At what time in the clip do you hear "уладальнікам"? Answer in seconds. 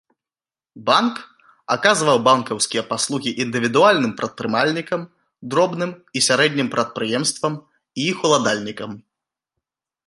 8.31-8.91